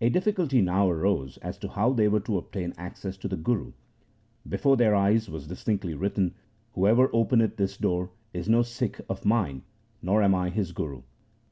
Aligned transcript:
A 0.00 0.08
difficulty 0.08 0.60
now 0.60 0.90
arose 0.90 1.36
as 1.36 1.56
to 1.58 1.68
how 1.68 1.92
they 1.92 2.08
were 2.08 2.18
to 2.18 2.36
obtain 2.36 2.74
access 2.76 3.16
to 3.18 3.28
the 3.28 3.36
Guru. 3.36 3.74
Before 4.48 4.76
their 4.76 4.92
eyes 4.92 5.30
was 5.30 5.46
distinctly 5.46 5.94
written,' 5.94 6.34
Whoever 6.74 7.08
openeth 7.12 7.58
this 7.58 7.76
door 7.76 8.10
is 8.34 8.48
no 8.48 8.62
Sikh 8.62 9.00
of 9.08 9.24
mine, 9.24 9.62
nor 10.02 10.20
am 10.20 10.34
I 10.34 10.50
his 10.50 10.72
Guru.' 10.72 11.02